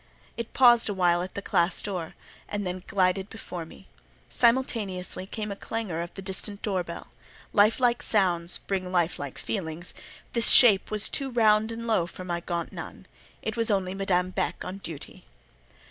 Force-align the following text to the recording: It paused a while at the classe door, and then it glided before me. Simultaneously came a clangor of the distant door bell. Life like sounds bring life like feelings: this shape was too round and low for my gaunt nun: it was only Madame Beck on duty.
It 0.35 0.53
paused 0.55 0.89
a 0.89 0.95
while 0.95 1.21
at 1.21 1.35
the 1.35 1.43
classe 1.43 1.79
door, 1.79 2.15
and 2.49 2.65
then 2.65 2.77
it 2.77 2.87
glided 2.87 3.29
before 3.29 3.67
me. 3.67 3.87
Simultaneously 4.31 5.27
came 5.27 5.51
a 5.51 5.55
clangor 5.55 6.01
of 6.01 6.11
the 6.15 6.23
distant 6.23 6.63
door 6.63 6.83
bell. 6.83 7.09
Life 7.53 7.79
like 7.79 8.01
sounds 8.01 8.57
bring 8.57 8.91
life 8.91 9.19
like 9.19 9.37
feelings: 9.37 9.93
this 10.33 10.49
shape 10.49 10.89
was 10.89 11.07
too 11.07 11.29
round 11.29 11.71
and 11.71 11.85
low 11.85 12.07
for 12.07 12.23
my 12.25 12.39
gaunt 12.39 12.73
nun: 12.73 13.05
it 13.43 13.55
was 13.55 13.69
only 13.69 13.93
Madame 13.93 14.31
Beck 14.31 14.65
on 14.65 14.79
duty. 14.79 15.23